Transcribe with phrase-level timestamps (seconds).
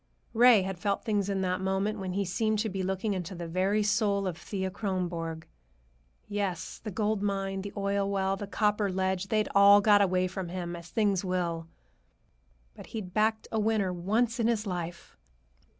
[0.33, 3.47] Ray had felt things in that moment when he seemed to be looking into the
[3.47, 5.45] very soul of Thea Kronborg.
[6.27, 10.49] Yes, the gold mine, the oil well, the copper ledge, they'd all got away from
[10.49, 11.67] him, as things will;
[12.73, 15.15] but he'd backed a winner once in his life!